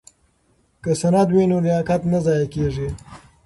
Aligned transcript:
که 0.83 0.91
سند 1.01 1.29
وي 1.33 1.43
نو 1.51 1.57
لیاقت 1.65 2.01
نه 2.11 2.19
ضایع 2.25 2.47
کیږي. 2.53 2.87